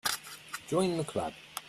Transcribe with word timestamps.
Join 0.67 0.97
the 0.97 1.03
Club. 1.03 1.33